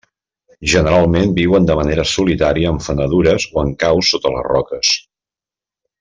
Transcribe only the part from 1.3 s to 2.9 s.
viuen de manera solitària en